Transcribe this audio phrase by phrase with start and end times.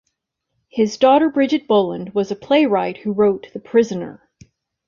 [0.69, 4.27] His daughter Bridget Boland was a playwright who wrote the "The Prisoner".